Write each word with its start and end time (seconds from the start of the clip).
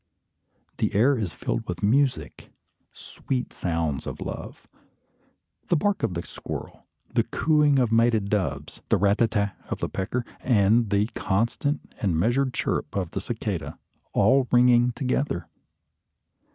The 0.77 0.95
air 0.95 1.15
is 1.15 1.31
filled 1.31 1.67
with 1.67 1.83
music: 1.83 2.51
sweet 2.91 3.53
sounds 3.53 4.07
of 4.07 4.19
love. 4.19 4.67
The 5.67 5.75
bark 5.75 6.01
of 6.01 6.15
the 6.15 6.23
squirrel, 6.23 6.87
the 7.13 7.21
cooing 7.21 7.77
of 7.77 7.91
mated 7.91 8.27
doves, 8.31 8.81
the 8.89 8.97
"rat 8.97 9.19
ta 9.19 9.27
ta" 9.27 9.53
of 9.69 9.79
the 9.79 9.89
pecker, 9.89 10.25
and 10.39 10.89
the 10.89 11.05
constant 11.13 11.93
and 12.01 12.19
measured 12.19 12.51
chirrup 12.51 12.95
of 12.95 13.11
the 13.11 13.21
cicada, 13.21 13.73
are 13.77 13.77
all 14.13 14.47
ringing 14.51 14.91
together. 14.93 15.45